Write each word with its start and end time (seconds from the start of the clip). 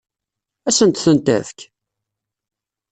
Ad 0.67 0.73
sent-tent-tefk? 0.77 1.59